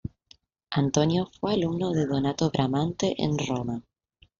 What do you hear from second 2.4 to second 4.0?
Bramante en Roma.